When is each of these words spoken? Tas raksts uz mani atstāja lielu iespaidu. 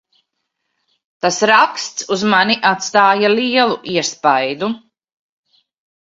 Tas 1.25 1.35
raksts 1.49 2.07
uz 2.15 2.23
mani 2.31 2.55
atstāja 2.69 3.29
lielu 3.33 3.75
iespaidu. 3.91 4.71